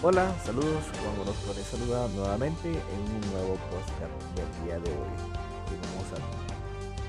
[0.00, 5.10] Hola, saludos, Juan Orozco les saluda nuevamente en un nuevo podcast del día de hoy.
[5.90, 6.18] Vamos a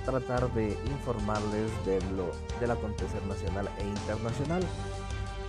[0.05, 4.63] tratar de informarles de lo del acontecer nacional e internacional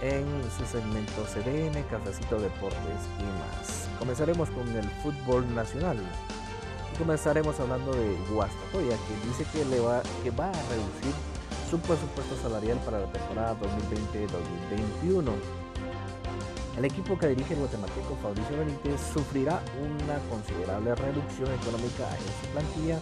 [0.03, 3.89] en su segmento CDN, Cafecito Deportes y más.
[3.99, 5.97] Comenzaremos con el fútbol nacional.
[6.99, 11.15] Comenzaremos hablando de Guastatoya, que dice que, le va, que va a reducir
[11.71, 15.60] su presupuesto salarial para la temporada 2020-2021
[16.77, 22.47] el equipo que dirige el guatemalteco Fabricio Benítez sufrirá una considerable reducción económica en su
[22.53, 22.99] plantilla,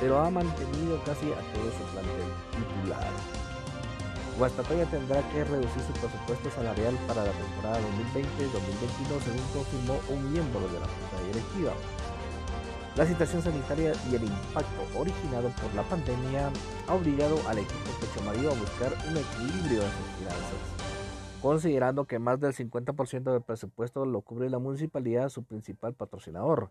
[0.00, 3.06] pero ha mantenido casi a todo su plantel titular.
[4.38, 7.78] Guastatoya tendrá que reducir su presupuesto salarial para la temporada
[8.14, 11.72] 2020-2022, según confirmó un miembro de la Junta Directiva.
[12.96, 16.50] La situación sanitaria y el impacto originado por la pandemia
[16.88, 20.83] ha obligado al equipo Pecho Mario a buscar un equilibrio en sus finanzas
[21.44, 26.70] considerando que más del 50% del presupuesto lo cubre la municipalidad, su principal patrocinador.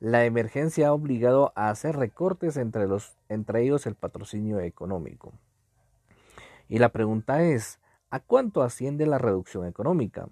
[0.00, 5.34] La emergencia ha obligado a hacer recortes entre, los, ellos el patrocinio económico.
[6.66, 10.30] Y la pregunta es, ¿a cuánto asciende la reducción económica?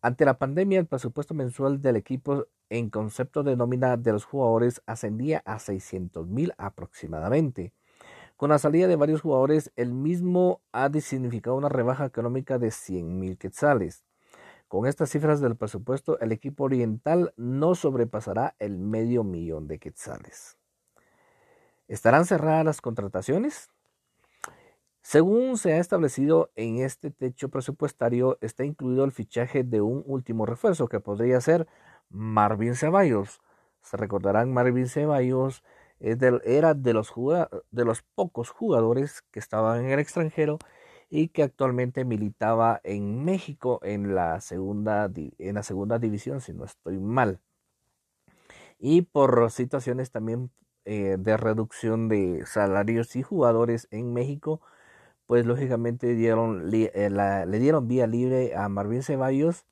[0.00, 4.80] Ante la pandemia, el presupuesto mensual del equipo en concepto de nómina de los jugadores
[4.86, 7.74] ascendía a 600 mil aproximadamente.
[8.36, 13.18] Con la salida de varios jugadores, el mismo ha significado una rebaja económica de 100
[13.18, 14.04] mil quetzales.
[14.66, 20.58] Con estas cifras del presupuesto, el equipo oriental no sobrepasará el medio millón de quetzales.
[21.86, 23.70] ¿Estarán cerradas las contrataciones?
[25.00, 30.44] Según se ha establecido en este techo presupuestario, está incluido el fichaje de un último
[30.44, 31.68] refuerzo que podría ser
[32.08, 33.40] Marvin Ceballos.
[33.82, 35.62] Se recordarán Marvin Ceballos
[36.04, 37.12] era de los,
[37.70, 40.58] de los pocos jugadores que estaban en el extranjero
[41.10, 46.64] y que actualmente militaba en México en la segunda, en la segunda división, si no
[46.64, 47.40] estoy mal.
[48.78, 50.50] Y por situaciones también
[50.84, 54.60] eh, de reducción de salarios y jugadores en México,
[55.26, 57.10] pues lógicamente dieron, eh,
[57.46, 59.64] le dieron vía libre a Marvin Ceballos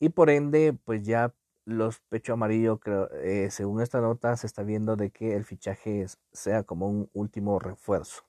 [0.00, 1.34] y por ende pues ya
[1.70, 2.80] los pecho amarillo,
[3.22, 7.58] eh, según esta nota, se está viendo de que el fichaje sea como un último
[7.58, 8.22] refuerzo.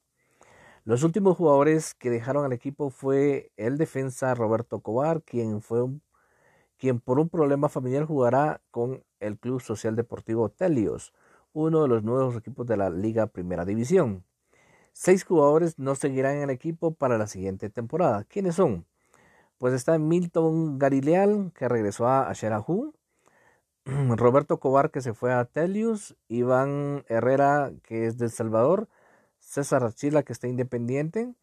[0.84, 5.88] Los últimos jugadores que dejaron al equipo fue el defensa Roberto Cobar, quien fue
[6.78, 11.14] quien por un problema familiar jugará con el Club Social Deportivo Telios,
[11.54, 14.26] uno de los nuevos equipos de la Liga Primera División.
[14.92, 18.24] Seis jugadores no seguirán en el equipo para la siguiente temporada.
[18.24, 18.88] ¿Quiénes son?
[19.60, 22.96] Pues está Milton Garileal, que regresó a Xerajú,
[23.86, 28.88] Roberto Cobar que se fue a Telius, Iván Herrera que es de El Salvador,
[29.40, 31.34] César Archila que está independiente,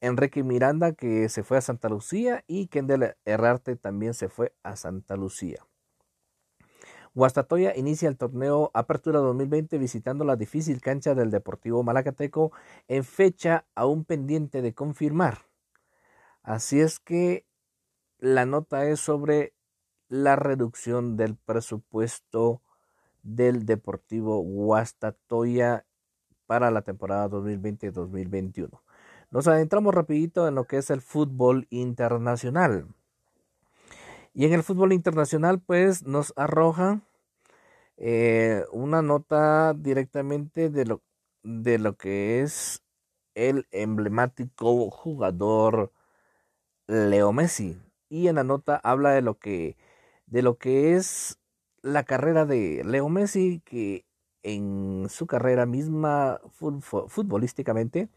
[0.00, 4.76] Enrique Miranda que se fue a Santa Lucía y Kendall Herrarte también se fue a
[4.76, 5.66] Santa Lucía.
[7.14, 12.52] Guastatoya inicia el torneo Apertura 2020 visitando la difícil cancha del Deportivo Malacateco
[12.88, 15.42] en fecha aún pendiente de confirmar.
[16.42, 17.46] Así es que
[18.18, 19.52] la nota es sobre
[20.12, 22.60] la reducción del presupuesto
[23.22, 25.86] del Deportivo Guastatoya
[26.46, 28.78] para la temporada 2020-2021.
[29.30, 32.88] Nos adentramos rapidito en lo que es el fútbol internacional.
[34.34, 37.00] Y en el fútbol internacional pues nos arroja
[37.96, 41.00] eh, una nota directamente de lo,
[41.42, 42.82] de lo que es
[43.34, 45.90] el emblemático jugador
[46.86, 47.78] Leo Messi.
[48.10, 49.78] Y en la nota habla de lo que
[50.32, 51.38] de lo que es
[51.82, 54.06] la carrera de Leo Messi, que
[54.42, 58.08] en su carrera misma futbolísticamente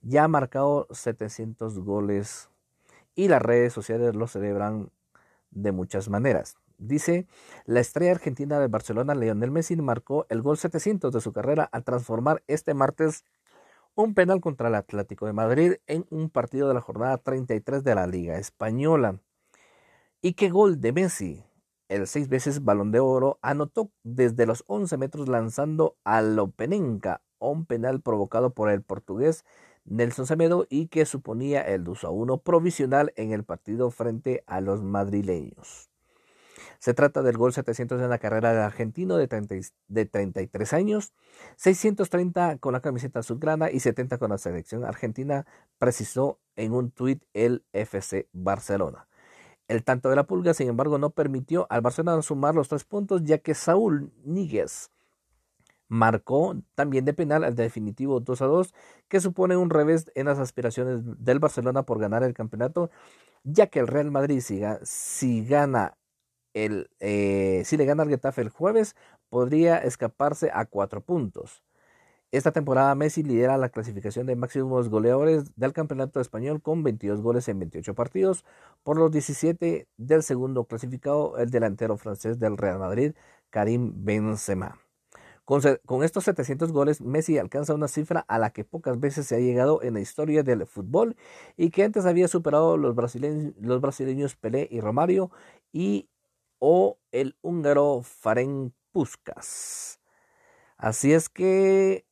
[0.00, 2.48] ya ha marcado 700 goles
[3.14, 4.90] y las redes sociales lo celebran
[5.50, 6.56] de muchas maneras.
[6.78, 7.26] Dice,
[7.66, 11.84] la estrella argentina de Barcelona, Leonel Messi, marcó el gol 700 de su carrera al
[11.84, 13.24] transformar este martes
[13.94, 17.94] un penal contra el Atlético de Madrid en un partido de la jornada 33 de
[17.94, 19.20] la Liga Española.
[20.24, 21.44] ¿Y qué gol de Messi?
[21.88, 27.66] El seis veces balón de oro anotó desde los 11 metros lanzando a Lopenenka, un
[27.66, 29.44] penal provocado por el portugués
[29.84, 34.60] Nelson Semedo y que suponía el 2 a 1 provisional en el partido frente a
[34.60, 35.90] los madrileños.
[36.78, 39.26] Se trata del gol 700 en la carrera del argentino de,
[39.88, 41.12] de 33 años,
[41.56, 45.46] 630 con la camiseta azulgrana y 70 con la selección argentina,
[45.78, 49.08] precisó en un tuit el FC Barcelona.
[49.68, 53.22] El tanto de la Pulga, sin embargo, no permitió al Barcelona sumar los tres puntos,
[53.24, 54.90] ya que Saúl Níguez
[55.88, 58.74] marcó también de penal al definitivo 2 a 2,
[59.08, 62.90] que supone un revés en las aspiraciones del Barcelona por ganar el campeonato,
[63.44, 65.98] ya que el Real Madrid si, si gana
[66.54, 68.96] el, eh, si le gana al Getafe el jueves,
[69.28, 71.62] podría escaparse a cuatro puntos.
[72.32, 77.46] Esta temporada Messi lidera la clasificación de máximos goleadores del campeonato español con 22 goles
[77.48, 78.46] en 28 partidos,
[78.82, 83.12] por los 17 del segundo clasificado, el delantero francés del Real Madrid,
[83.50, 84.80] Karim Benzema.
[85.44, 89.38] Con, estos 700 goles, Messi alcanza una cifra a la que pocas veces se ha
[89.38, 91.16] llegado en la historia del fútbol
[91.58, 95.30] y que antes había superado los brasileños, los brasileños Pelé y Romario
[95.70, 96.08] y
[96.60, 100.00] o el húngaro Ferenc Puskas.
[100.78, 102.06] Así es que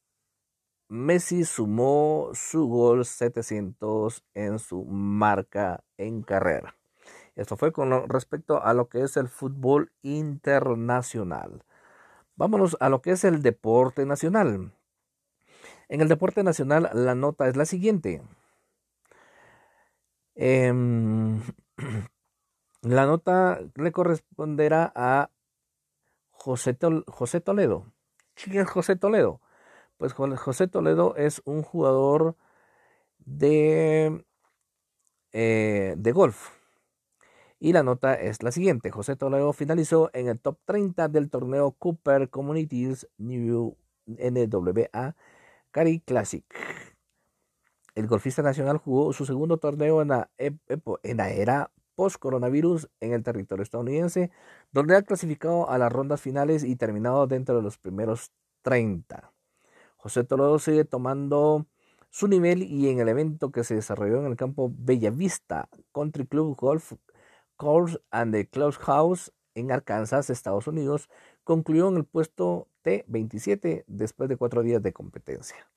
[0.90, 6.74] Messi sumó su gol 700 en su marca en carrera.
[7.36, 11.64] Esto fue con respecto a lo que es el fútbol internacional.
[12.34, 14.72] Vámonos a lo que es el deporte nacional.
[15.88, 18.20] En el deporte nacional la nota es la siguiente.
[20.34, 21.40] Em,
[22.82, 25.30] la nota le corresponderá a
[26.32, 26.76] José,
[27.06, 27.86] José Toledo.
[28.34, 29.40] ¿Quién es José Toledo?
[30.00, 32.34] Pues José Toledo es un jugador
[33.18, 34.24] de,
[35.32, 36.48] eh, de golf.
[37.58, 38.90] Y la nota es la siguiente.
[38.90, 43.76] José Toledo finalizó en el top 30 del torneo Cooper Communities New
[44.06, 45.16] NWA
[45.70, 46.46] Cari Classic.
[47.94, 54.30] El golfista nacional jugó su segundo torneo en la, era post-coronavirus en el territorio estadounidense,
[54.72, 58.32] donde ha clasificado a las rondas finales y terminado dentro de los primeros
[58.62, 59.29] 30.
[60.02, 61.66] José Toledo sigue tomando
[62.08, 66.56] su nivel y en el evento que se desarrolló en el campo Bellavista Country Club
[66.56, 66.94] Golf
[67.56, 71.10] Course and the Clubhouse en Arkansas, Estados Unidos,
[71.44, 75.68] concluyó en el puesto T27 después de cuatro días de competencia.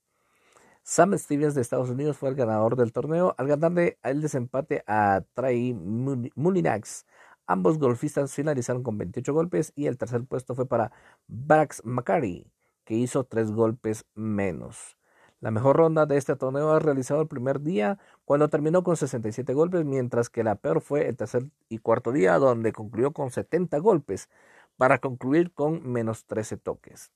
[0.84, 5.24] Sam Stevens de Estados Unidos fue el ganador del torneo al ganarle el desempate a
[5.34, 7.06] Trey Mullinax.
[7.46, 10.94] Ambos golfistas finalizaron con 28 golpes y el tercer puesto fue para
[11.28, 12.53] Brax McCarty
[12.86, 14.98] que hizo tres golpes menos.
[15.44, 19.54] La mejor ronda de este torneo ha realizado el primer día cuando terminó con 67
[19.54, 23.78] golpes, mientras que la peor fue el tercer y cuarto día donde concluyó con 70
[23.80, 24.30] golpes
[24.78, 27.12] para concluir con menos 13 toques.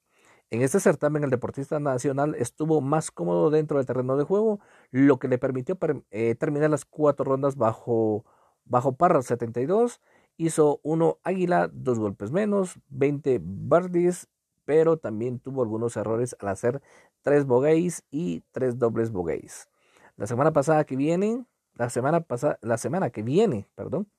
[0.50, 4.60] En este certamen el deportista nacional estuvo más cómodo dentro del terreno de juego,
[4.92, 5.78] lo que le permitió
[6.12, 8.26] eh, terminar las cuatro rondas bajo,
[8.66, 10.02] bajo parra 72.
[10.38, 14.28] Hizo uno águila, dos golpes menos, 20 birdies
[14.68, 16.82] pero también tuvo algunos errores al hacer
[17.22, 19.70] tres bogeys y tres dobles bogeys.
[20.18, 24.10] La semana pasada que viene, la semana pasada, la semana que viene, perdón,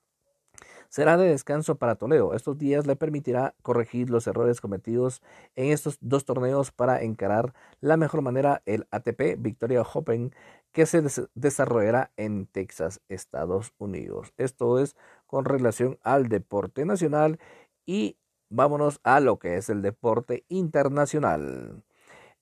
[0.89, 2.33] será de descanso para Toledo.
[2.33, 5.21] Estos días le permitirá corregir los errores cometidos
[5.55, 7.53] en estos dos torneos para encarar
[7.83, 10.33] la mejor manera el ATP Victoria Open
[10.73, 11.03] que se
[11.35, 14.33] desarrollará en Texas, Estados Unidos.
[14.39, 14.97] Esto es
[15.27, 17.39] con relación al deporte nacional
[17.85, 18.17] y
[18.51, 21.83] vámonos a lo que es el deporte internacional.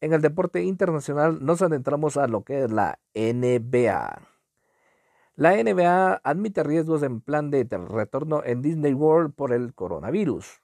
[0.01, 4.21] En el deporte internacional nos adentramos a lo que es la NBA.
[5.37, 10.63] La NBA admite riesgos en plan de retorno en Disney World por el coronavirus.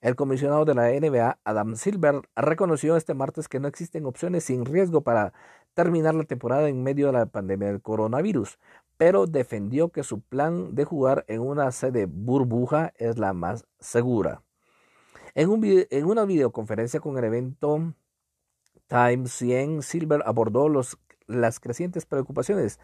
[0.00, 4.64] El comisionado de la NBA, Adam Silver, reconoció este martes que no existen opciones sin
[4.64, 5.32] riesgo para
[5.74, 8.58] terminar la temporada en medio de la pandemia del coronavirus,
[8.96, 14.42] pero defendió que su plan de jugar en una sede burbuja es la más segura.
[15.34, 17.94] En, una videoconferencia con el evento
[18.86, 20.68] Times 100, Silver abordó
[21.26, 22.78] las crecientes preocupaciones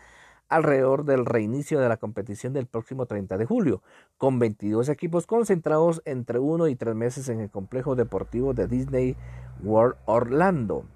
[0.48, 3.82] alrededor del reinicio de la competición del próximo 30 de julio,
[4.16, 9.16] con 22 equipos concentrados entre uno y tres meses en el complejo deportivo de Disney
[9.62, 10.86] World Orlando.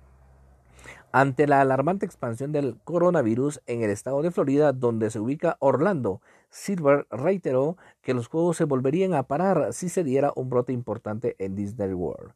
[1.15, 6.23] Ante la alarmante expansión del coronavirus en el estado de Florida, donde se ubica Orlando,
[6.49, 11.37] Silver reiteró que los juegos se volverían a parar si se diera un brote importante
[11.39, 12.33] en Disney World.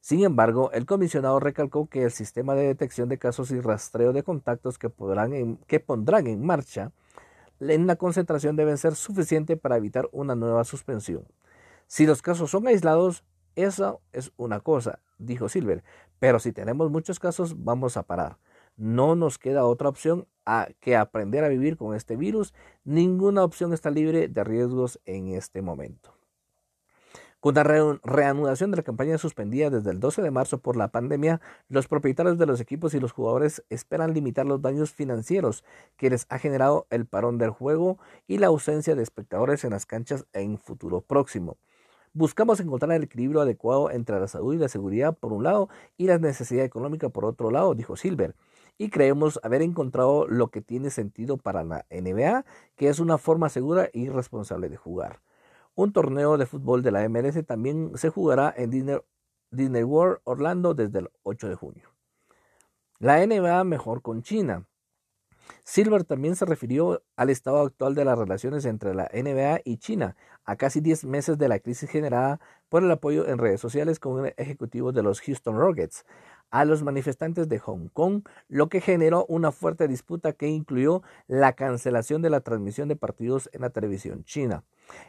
[0.00, 4.22] Sin embargo, el comisionado recalcó que el sistema de detección de casos y rastreo de
[4.22, 6.92] contactos que, pondrán en marcha
[7.60, 11.24] en la concentración deben ser suficiente para evitar una nueva suspensión.
[11.86, 13.24] Si los casos son aislados,
[13.56, 15.84] eso es una cosa, dijo Silver,
[16.18, 18.38] pero si tenemos muchos casos vamos a parar.
[18.76, 20.26] No nos queda otra opción
[20.80, 22.54] que aprender a vivir con este virus.
[22.84, 26.14] Ninguna opción está libre de riesgos en este momento.
[27.44, 31.42] Con la reanudación de la campaña suspendida desde el 12 de marzo por la pandemia,
[31.68, 35.62] los propietarios de los equipos y los jugadores esperan limitar los daños financieros
[35.98, 39.84] que les ha generado el parón del juego y la ausencia de espectadores en las
[39.84, 41.58] canchas en futuro próximo.
[42.16, 46.06] Buscamos encontrar el equilibrio adecuado entre la salud y la seguridad por un lado y
[46.06, 48.36] la necesidad económica por otro lado, dijo Silver.
[48.78, 52.44] Y creemos haber encontrado lo que tiene sentido para la NBA,
[52.76, 55.22] que es una forma segura y responsable de jugar.
[55.74, 58.98] Un torneo de fútbol de la MLS también se jugará en Disney,
[59.50, 61.88] Disney World Orlando desde el 8 de junio.
[63.00, 64.68] La NBA mejor con China.
[65.64, 70.16] Silver también se refirió al estado actual de las relaciones entre la NBA y China,
[70.44, 74.12] a casi 10 meses de la crisis generada por el apoyo en redes sociales con
[74.12, 76.04] un ejecutivo de los Houston Rockets
[76.54, 81.54] a los manifestantes de Hong Kong, lo que generó una fuerte disputa que incluyó la
[81.54, 84.62] cancelación de la transmisión de partidos en la televisión china.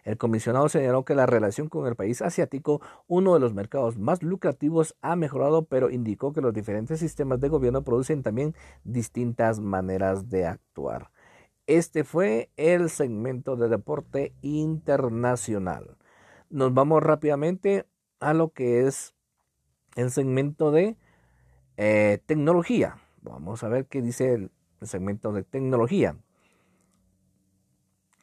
[0.05, 4.23] El comisionado señaló que la relación con el país asiático, uno de los mercados más
[4.23, 10.29] lucrativos, ha mejorado, pero indicó que los diferentes sistemas de gobierno producen también distintas maneras
[10.29, 11.11] de actuar.
[11.67, 15.95] Este fue el segmento de deporte internacional.
[16.49, 17.85] Nos vamos rápidamente
[18.19, 19.13] a lo que es
[19.95, 20.97] el segmento de
[21.77, 22.97] eh, tecnología.
[23.21, 24.51] Vamos a ver qué dice el,
[24.81, 26.15] segmento de tecnología.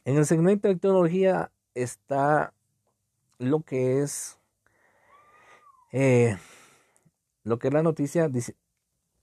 [0.05, 2.55] En el segmento de tecnología está
[3.39, 4.39] lo que es
[5.91, 6.37] eh,
[7.43, 8.31] lo que es la noticia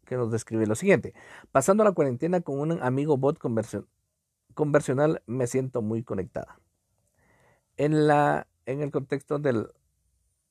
[0.06, 1.14] que nos describe lo siguiente.
[1.52, 3.40] Pasando la cuarentena con un amigo bot
[4.54, 6.60] conversional me siento muy conectada.
[7.78, 9.72] En, la, en, el contexto del,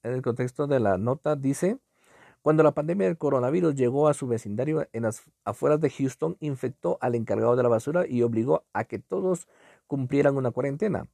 [0.03, 1.79] en el contexto de la nota dice
[2.43, 6.99] cuando la pandemia del coronavirus llegó a su vecindario en las afueras de Houston, infectó
[7.01, 9.49] al encargado de la basura y obligó a que todos
[9.87, 11.09] cumplieran una cuarentena.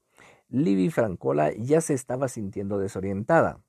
[0.48, 3.60] Libby Francola ya se estaba sintiendo desorientada.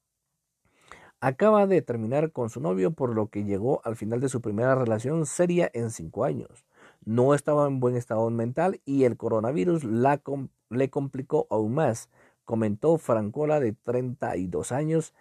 [1.21, 4.75] Acaba de terminar con su novio, por lo que llegó al final de su primera
[4.75, 6.65] relación seria en cinco años.
[7.05, 12.09] No estaba en buen estado mental y el coronavirus le complicó aún más,
[12.43, 15.13] comentó Francola de 32 años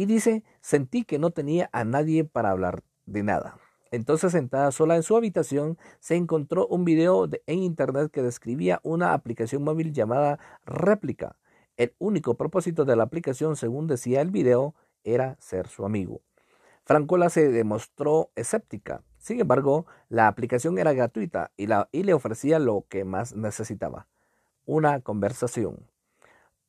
[0.00, 3.58] y dice, sentí que no tenía a nadie para hablar de nada.
[3.90, 9.12] Entonces, sentada sola en su habitación, se encontró un video en internet que describía una
[9.12, 11.36] aplicación móvil llamada Réplica.
[11.76, 16.22] El único propósito de la aplicación, según decía el video, era ser su amigo.
[16.84, 19.02] Francola se demostró escéptica.
[19.18, 24.06] Sin embargo, la aplicación era gratuita y, y le ofrecía lo que más necesitaba,
[24.64, 25.89] una conversación.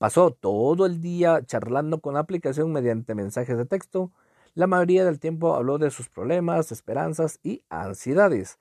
[0.01, 4.11] Pasó todo el día charlando con la aplicación mediante mensajes de texto.
[4.55, 8.57] La mayoría del tiempo habló de sus problemas, esperanzas y ansiedades.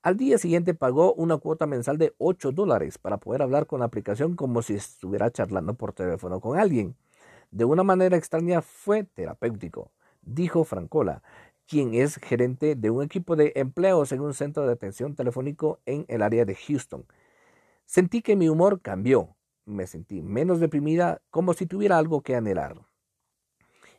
[0.00, 3.86] Al día siguiente pagó una cuota mensal de 8 dólares para poder hablar con la
[3.86, 6.94] aplicación como si estuviera charlando por teléfono con alguien.
[7.50, 9.90] De una manera extraña fue terapéutico,
[10.22, 11.20] dijo Francola,
[11.66, 16.04] quien es gerente de un equipo de empleos en un centro de atención telefónico en
[16.06, 17.06] el área de Houston.
[17.86, 19.35] Sentí que mi humor cambió
[19.66, 22.76] me sentí menos deprimida, como si tuviera algo que anhelar.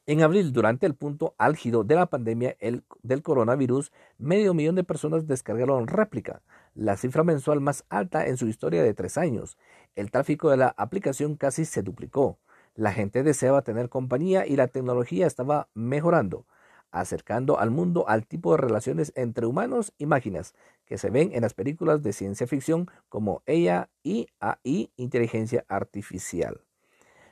[0.06, 2.56] En abril, durante el punto álgido de la pandemia
[3.04, 6.42] del coronavirus, medio millón de personas descargaron réplica,
[6.74, 9.58] la cifra mensual más alta en su historia de tres años.
[9.96, 12.40] El tráfico de la aplicación casi se duplicó.
[12.74, 16.46] La gente deseaba tener compañía y la tecnología estaba mejorando
[16.92, 20.54] acercando al mundo al tipo de relaciones entre humanos y máquinas
[20.86, 26.62] que se ven en las películas de ciencia ficción como Ella y AI, Inteligencia Artificial.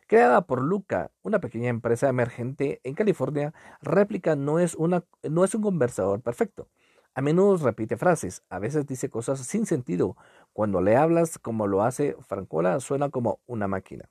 [0.08, 5.56] Creada por Luca, una pequeña empresa emergente en California, Réplica no es, una, no es
[5.56, 6.68] un conversador perfecto.
[7.16, 10.16] A menudo repite frases, a veces dice cosas sin sentido.
[10.54, 14.10] Cuando le hablas como lo hace Francola, suena como una máquina.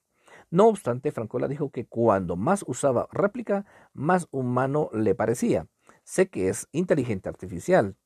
[0.54, 5.66] No obstante, Francola dijo que cuando más usaba réplica, más humano le parecía.
[6.04, 7.96] Sé que es inteligente artificial.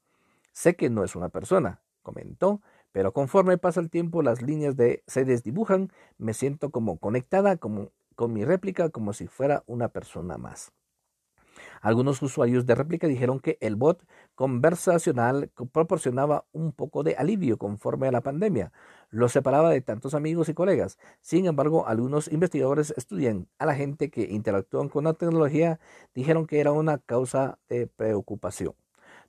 [0.53, 5.05] Sé que no es una persona, comentó, pero conforme pasa el tiempo las líneas de,
[5.07, 7.93] se desdibujan, me siento como conectada con
[8.33, 10.73] mi réplica como si fuera una persona más.
[11.81, 18.09] Algunos usuarios de réplica dijeron que el bot conversacional proporcionaba un poco de alivio conforme
[18.09, 18.73] a la pandemia,
[19.11, 20.99] lo separaba de tantos amigos y colegas.
[21.21, 25.81] Sin embargo, algunos investigadores estudian a la gente que interactúan con la tecnología
[26.15, 28.75] dijeron que era una causa de preocupación.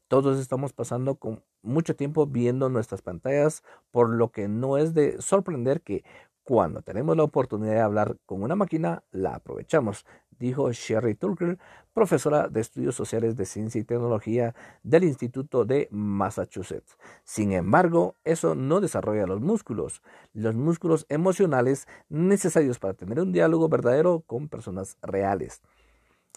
[0.08, 5.22] Todos estamos pasando con mucho tiempo viendo nuestras pantallas, por lo que no es de
[5.22, 6.04] sorprender que
[6.44, 10.06] cuando tenemos la oportunidad de hablar con una máquina, la aprovechamos,
[10.40, 11.60] dijo Sherry Turker,
[11.94, 16.98] profesora de Estudios Sociales de Ciencia y Tecnología del Instituto de Massachusetts.
[17.24, 20.02] Sin embargo, eso no desarrolla los músculos,
[20.34, 25.62] los músculos emocionales necesarios para tener un diálogo verdadero con personas reales.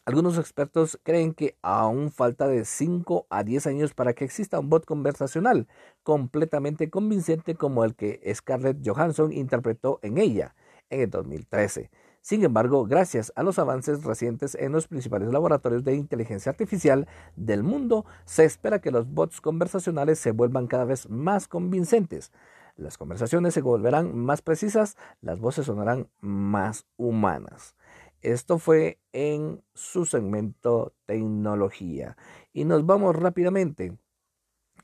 [0.04, 4.68] Algunos expertos creen que aún falta de 5 a 10 años para que exista un
[4.68, 5.68] bot conversacional
[6.02, 10.56] completamente convincente como el que Scarlett Johansson interpretó en ella
[10.90, 11.90] en el 2013.
[12.22, 17.64] Sin embargo, gracias a los avances recientes en los principales laboratorios de inteligencia artificial del
[17.64, 22.30] mundo, se espera que los bots conversacionales se vuelvan cada vez más convincentes.
[22.76, 27.74] Las conversaciones se volverán más precisas, las voces sonarán más humanas.
[28.20, 32.16] Esto fue en su segmento tecnología.
[32.52, 33.98] Y nos vamos rápidamente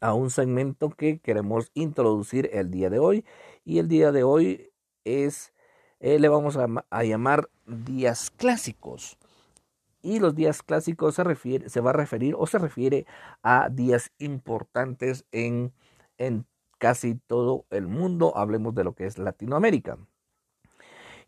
[0.00, 3.24] a un segmento que queremos introducir el día de hoy.
[3.64, 4.72] Y el día de hoy
[5.04, 5.52] es
[6.00, 9.18] eh, le vamos a, llamar días clásicos.
[10.00, 13.06] Y los días clásicos se, refiere, se va a referir o se refiere
[13.42, 15.72] a días importantes en,
[16.18, 16.46] en
[16.78, 18.36] casi todo el mundo.
[18.36, 19.98] Hablemos de lo que es Latinoamérica.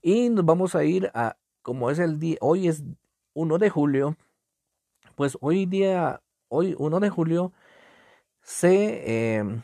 [0.02, 2.84] Y nos vamos a ir a, como es el día, hoy es
[3.34, 4.16] 1 de julio,
[5.14, 7.52] pues hoy día, hoy 1 de julio,
[8.40, 9.62] se, eh,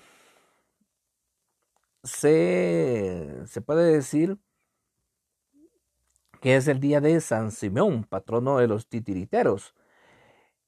[2.02, 4.38] se, se puede decir
[6.40, 9.74] que es el día de San Simeón, patrono de los titiriteros.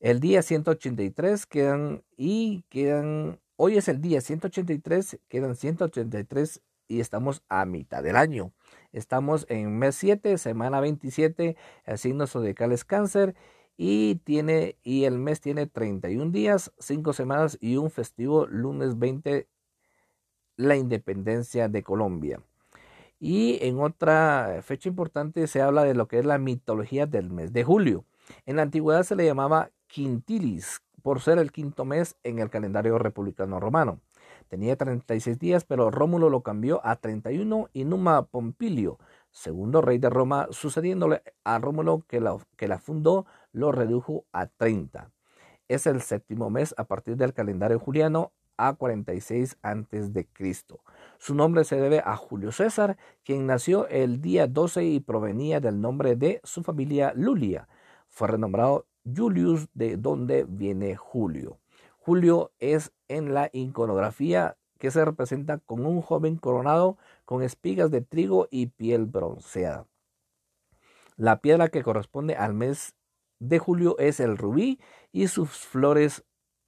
[0.00, 7.42] El día 183 quedan y quedan, hoy es el día 183, quedan 183 y estamos
[7.48, 8.52] a mitad del año.
[8.92, 13.34] Estamos en mes 7, semana 27, el signo zodiacal es cáncer
[13.76, 19.48] y tiene y el mes tiene 31 días, 5 semanas y un festivo lunes 20
[20.58, 22.42] la independencia de Colombia.
[23.20, 27.52] Y en otra fecha importante se habla de lo que es la mitología del mes
[27.52, 28.04] de julio.
[28.46, 32.98] En la antigüedad se le llamaba Quintilis por ser el quinto mes en el calendario
[32.98, 34.00] republicano romano.
[34.48, 38.98] Tenía 36 días, pero Rómulo lo cambió a 31 y Numa Pompilio,
[39.30, 44.46] segundo rey de Roma, sucediéndole a Rómulo que la, que la fundó, lo redujo a
[44.46, 45.10] 30.
[45.68, 49.58] Es el séptimo mes a partir del calendario juliano a 46
[50.32, 50.80] Cristo.
[51.18, 55.80] Su nombre se debe a Julio César, quien nació el día 12 y provenía del
[55.80, 57.68] nombre de su familia Lulia.
[58.08, 61.58] Fue renombrado Julius, de donde viene Julio.
[61.98, 68.00] Julio es en la iconografía que se representa con un joven coronado con espigas de
[68.00, 69.86] trigo y piel bronceada.
[71.16, 72.94] La piedra que corresponde al mes
[73.40, 74.78] de julio es el rubí
[75.10, 76.24] y sus flores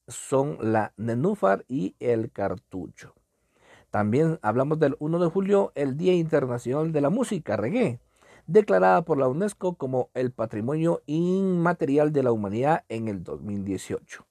[0.08, 3.14] son la nenúfar y el cartucho.
[3.90, 7.98] También hablamos del 1 de julio, el Día Internacional de la Música Reggae,
[8.46, 14.26] declarada por la UNESCO como el Patrimonio Inmaterial de la Humanidad en el 2018.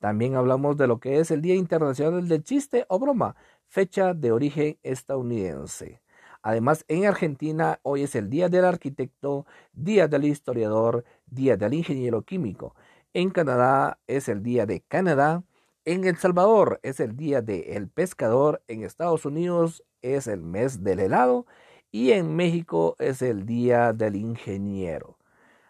[0.00, 3.36] También hablamos de lo que es el Día Internacional del Chiste o Broma,
[3.68, 6.02] fecha de origen estadounidense.
[6.42, 12.22] Además, en Argentina hoy es el Día del Arquitecto, Día del Historiador, Día del Ingeniero
[12.22, 12.74] Químico.
[13.14, 15.42] En Canadá es el Día de Canadá.
[15.86, 18.62] En El Salvador es el Día del Pescador.
[18.68, 21.46] En Estados Unidos es el mes del helado.
[21.90, 25.18] Y en México es el Día del Ingeniero.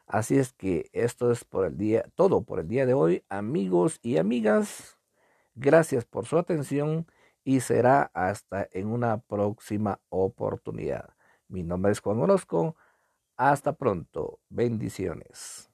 [0.07, 3.99] Así es que esto es por el día, todo por el día de hoy, amigos
[4.03, 4.99] y amigas.
[5.57, 7.07] Gracias por su atención
[7.43, 11.15] y será hasta en una próxima oportunidad.
[11.49, 12.77] Mi nombre es Juan Orozco.
[13.37, 14.39] Hasta pronto.
[14.49, 15.74] Bendiciones.